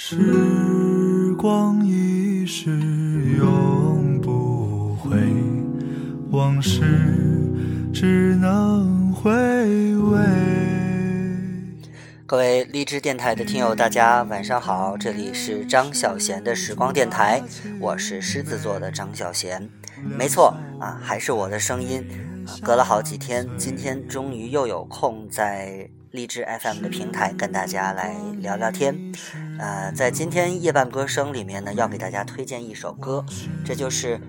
[0.00, 2.70] 时光一逝
[3.36, 5.18] 永不回，
[6.30, 6.80] 往事
[7.92, 9.28] 只能回
[9.96, 10.20] 味。
[12.24, 17.42] 各位荔枝电台的听友，大家晚上好，这里是张小贤的时光电台，
[17.80, 19.68] 我是狮子座的张小贤，
[20.16, 22.06] 没错啊，还是我的声音
[22.46, 25.90] 啊，隔了好几天，今天终于又有空在。
[26.10, 28.96] 荔枝 FM 的平台跟大家来聊聊天，
[29.58, 33.24] 呃，在今天夜半歌声里面呢，要给大家推荐一首歌，
[33.64, 34.20] 这就是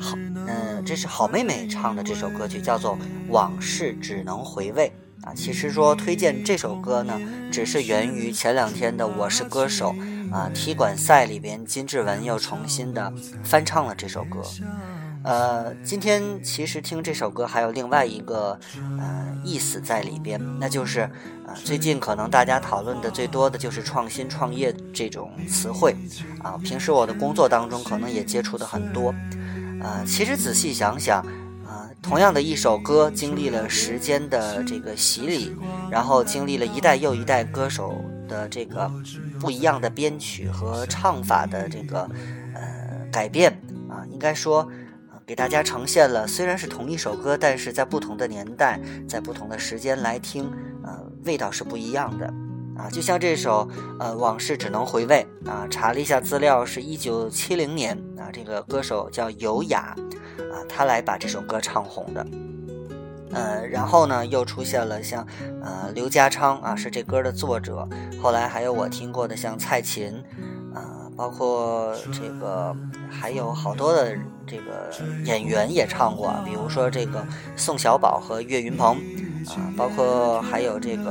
[0.00, 2.92] 好，嗯，这是好妹妹唱的这首歌曲，叫做
[3.28, 4.92] 《往事只能回味》
[5.26, 5.34] 啊。
[5.34, 9.92] 其实说推荐这首歌呢，只是源于前两天的《我是歌手》
[10.34, 14.40] 啊踢馆赛里边，金志文又重新的翻唱了这首歌。
[15.26, 18.56] 呃，今天其实听这首歌还有另外一个
[18.96, 21.00] 呃意思在里边，那就是
[21.44, 25.96] 呃最近可能大家讨论的最多的就是创新创业这种词汇
[26.44, 26.56] 啊。
[26.62, 29.12] 平时我的工作当中可能也接触的很多，
[29.82, 31.20] 呃，其实仔细想想，
[31.66, 35.56] 啊，同样的一首歌，经历了时间的这个洗礼，
[35.90, 38.88] 然后经历了一代又一代歌手的这个
[39.40, 42.08] 不一样的编曲和唱法的这个
[42.54, 43.50] 呃改变
[43.90, 44.64] 啊，应该说。
[45.26, 50.48] 给大家呈现了，虽然是同一首歌，但是在不同的年代，在不同的时间来听，
[50.84, 52.26] 呃，味道是不一样的，
[52.76, 59.96] 啊，就像这首，呃，往事只能回味，啊，查了一下资料，是一九七零年，啊，这个歌手叫尤雅，
[60.52, 62.24] 啊，他来把这首歌唱红的，
[63.32, 65.26] 呃，然后呢，又出现了像，
[65.60, 67.88] 呃，刘家昌，啊，是这歌的作者，
[68.22, 70.22] 后来还有我听过的像蔡琴。
[70.72, 72.76] 啊包括这个
[73.08, 74.14] 还有好多的
[74.46, 74.90] 这个
[75.24, 78.96] 演员也唱过，比如说这个宋小宝和岳云鹏，
[79.48, 81.10] 啊，包括还有这个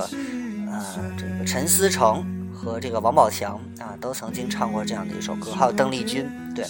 [0.68, 0.86] 呃
[1.18, 5.52] 这个陈思诚和这个王宝强啊，都曾经唱过这样的一首歌。
[5.52, 6.66] 还有邓丽君，对，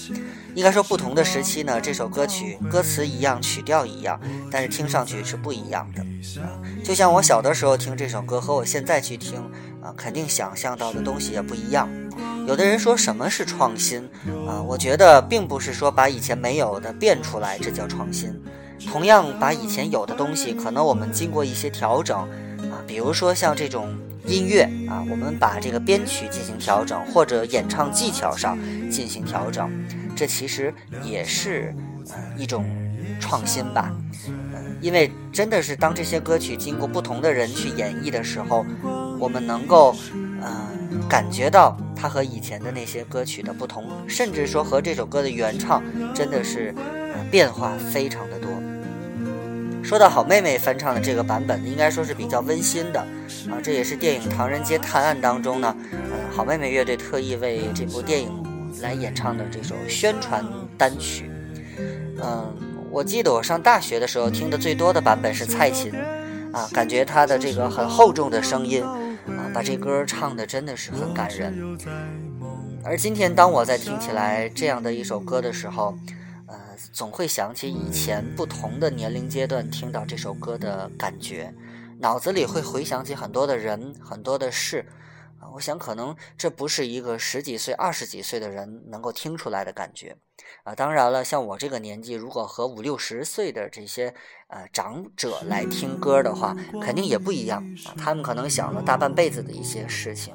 [0.55, 4.19] 应该说不同的时期呢，这首歌曲歌词一样，曲调一样，
[4.51, 6.01] 但是听上去是不一样的。
[6.41, 9.39] 啊，就像我小的时候听这首歌和我现在去听
[9.85, 11.87] 啊，肯定想象到的东西也不一样。
[12.47, 14.01] 有的人说什么是创新
[14.47, 14.59] 啊？
[14.61, 18.33] 我觉得并不是说把以前没有的变出来，这叫创新。
[18.91, 22.17] 同样，把以前有的东西，可能我们经过一些调整
[22.71, 23.95] 啊，比如说像这种
[24.25, 28.57] 音乐啊，我们把这个编曲进行调整，或者演唱技巧上
[28.89, 29.69] 进行调整，
[30.15, 31.73] 这其实也是
[32.09, 32.65] 呃一种
[33.19, 33.91] 创新吧。
[34.27, 38.65] 嗯，因为真的是当这些歌曲经过不同的人去演绎的时候，
[39.19, 41.77] 我们能够嗯感觉到。
[41.97, 45.81] 它和以前的那些歌曲的不同，甚至说和这首歌的原唱
[46.13, 46.75] 真的是
[47.31, 48.49] 变化非常的多。
[49.81, 52.99] 说到好妹妹翻唱的这个版本，应该说是比较温馨的
[53.49, 58.29] 啊，这也是电影《唐人街探案》当中呢，呃，好妹妹乐队特意为这部电影
[58.81, 60.45] 来演唱的这首宣传
[60.77, 61.31] 单曲。
[62.21, 62.53] 嗯，
[62.91, 65.91] 我记得我上大学的时候听的最多的版本是蔡琴
[66.51, 68.83] 啊，感觉她的这个很厚重的声音。
[69.55, 71.79] 把这歌唱的真的是很感人。
[72.83, 75.97] 而今天，当我在听起来这样的一首歌的时候，
[76.45, 76.57] 呃，
[76.91, 81.53] 总会想起以前不同的年龄阶段听到这首歌的感觉，
[81.99, 84.85] 脑子里会回想起很多的人、很多的事。
[85.53, 90.17] 我想，可能这不是一个十几岁、二十几岁的人能够听出来的感觉，
[90.63, 94.13] 啊，当然了，像我这个年纪，如果和五六十岁的这些
[94.47, 97.93] 呃长者来听歌的话，肯定也不一样啊。
[97.97, 100.33] 他们可能想了大半辈子的一些事情，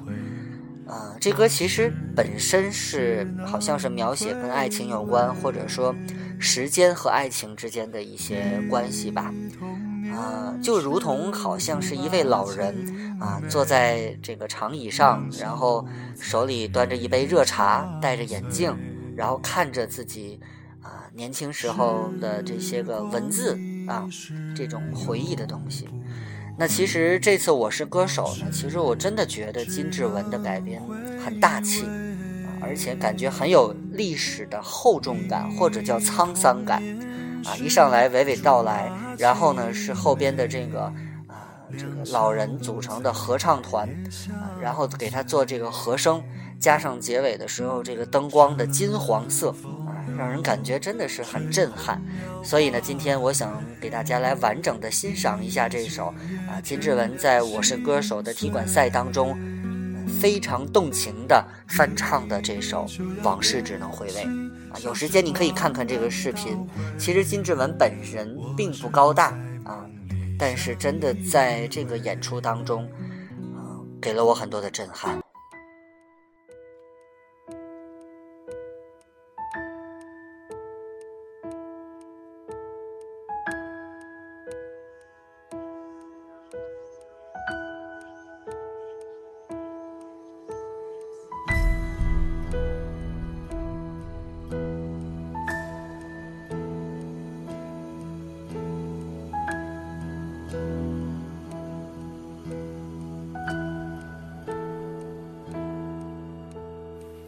[0.87, 5.95] 啊，这歌其实本身是好像是描写跟爱情有关，或者说
[6.39, 9.33] 时间和爱情之间的一些关系吧。
[10.11, 15.87] 啊，就如同好像是一位老人啊，坐在这个长椅上，然后
[16.19, 18.75] 手里端着一杯热茶，戴着眼镜，
[19.15, 20.39] 然后看着自己
[20.81, 23.57] 啊年轻时候的这些个文字
[23.87, 24.07] 啊，
[24.55, 25.89] 这种回忆的东西。
[26.57, 30.81] 那其实这次我是歌手呢，其实我真的觉得金志文的改编
[31.23, 31.85] 很大气，
[32.61, 36.81] 而且感觉很有历史的厚重感，或者叫沧桑感。
[37.43, 40.83] 啊，一上来娓娓道来，然后呢是后边的这个
[41.25, 43.89] 啊，这个老人组成的合唱团，
[44.29, 46.21] 啊，然后给他做这个和声，
[46.61, 49.49] 加上结尾的时候这个灯光的金黄色，
[49.87, 51.99] 啊，让人感觉真的是很震撼。
[52.43, 56.13] 所以呢，今天我想给大家来完整的欣赏一下这首
[56.47, 59.35] 啊，金志文在我是歌手的踢馆赛当中
[60.21, 62.85] 非常动情的翻唱的这首
[63.23, 64.23] 《往事只能回味》。
[64.71, 66.55] 啊，有时间你可以看看这个视频。
[66.95, 69.29] 其实金志文本人并不高大
[69.65, 69.83] 啊，
[70.37, 72.85] 但是真的在这个演出当中，
[73.55, 75.19] 啊，给了我很多的震撼。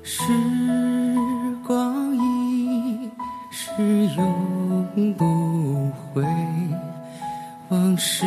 [0.06, 0.22] 时
[1.66, 3.10] 光一
[3.50, 3.72] 逝
[4.18, 6.22] 永不回，
[7.70, 8.26] 往事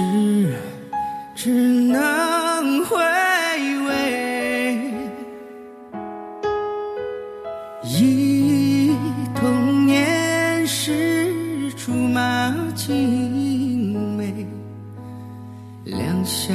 [1.35, 1.51] 只
[1.93, 2.97] 能回
[3.87, 4.91] 味。
[7.85, 8.97] 忆
[9.35, 14.47] 童年时竹马青梅，
[15.85, 16.55] 两小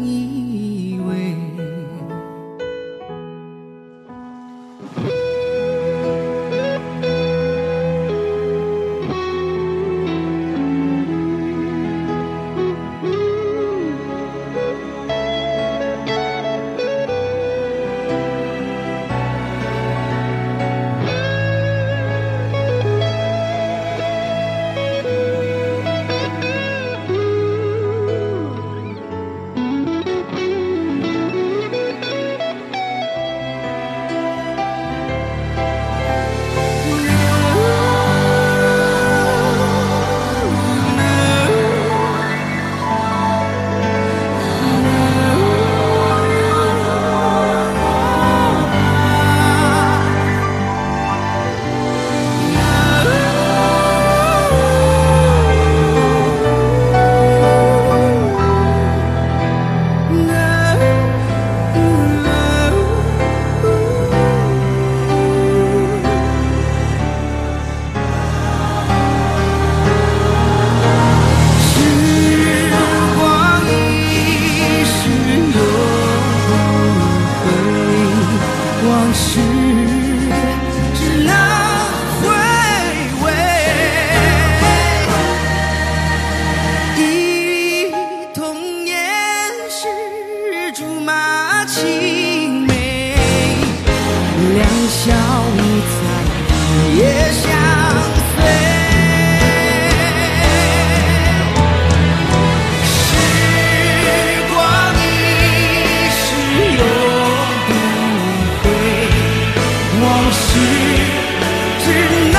[90.73, 93.13] 竹马青梅，
[94.55, 95.11] 两小
[95.91, 95.99] 在
[96.47, 96.57] 日
[96.95, 97.01] 夜
[97.33, 97.43] 相
[98.31, 98.33] 随。
[102.85, 102.89] 时
[104.49, 104.55] 光
[104.95, 105.03] 一
[106.15, 106.23] 逝
[106.77, 106.79] 永
[107.67, 107.69] 不
[108.63, 108.65] 回，
[110.01, 110.39] 往事
[111.83, 111.85] 只
[112.31, 112.35] 能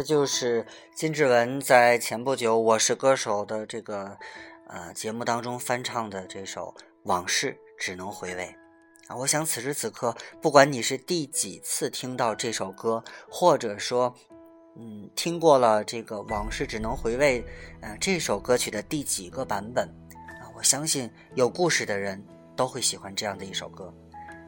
[0.00, 0.64] 这就是
[0.94, 4.16] 金志文在前不久《我是歌手》的这个
[4.66, 8.44] 呃节目当中翻唱的这首《往事只能回味》
[9.12, 9.16] 啊。
[9.16, 14.14] 我想此时此刻，不管你是第几次听到这首歌，或者说，
[14.78, 17.42] 嗯，听过了这个《往事只能回味》
[17.82, 19.86] 呃这首歌曲的第几个版本
[20.40, 22.24] 啊，我相信有故事的人
[22.56, 23.92] 都会喜欢这样的一首歌。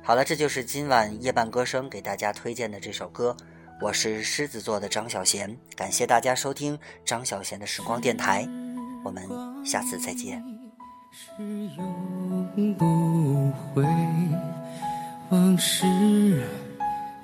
[0.03, 3.37] 好了，这就是今晚夜半歌声给大家推荐的这首歌。
[3.83, 8.49] 我是狮子座的张小贤，感谢大家收听张小贤的时光电台，
[9.03, 9.25] 我们
[9.67, 10.41] 下次再见。
[11.11, 11.43] 是
[11.77, 13.85] 永不回，
[15.31, 15.85] 往事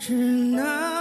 [0.01, 0.98] 只能。